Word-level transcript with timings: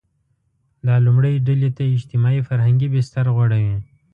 دا 0.87 0.95
لومړۍ 1.05 1.35
ډلې 1.47 1.69
ته 1.77 1.83
اجتماعي– 1.95 2.41
فرهنګي 2.47 2.87
بستر 2.93 3.25
غوړوي. 3.35 3.75